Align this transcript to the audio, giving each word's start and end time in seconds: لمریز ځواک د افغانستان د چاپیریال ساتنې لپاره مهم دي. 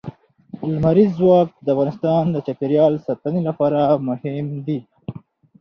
لمریز 0.71 1.11
ځواک 1.19 1.49
د 1.65 1.67
افغانستان 1.73 2.23
د 2.31 2.37
چاپیریال 2.45 2.93
ساتنې 3.05 3.41
لپاره 3.49 3.79
مهم 4.07 4.47
دي. 4.65 4.79